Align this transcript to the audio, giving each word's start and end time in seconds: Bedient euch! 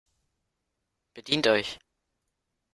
Bedient 1.13 1.45
euch! 1.45 1.77